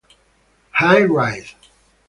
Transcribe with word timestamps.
High 0.71 1.03
Rise 1.05 1.53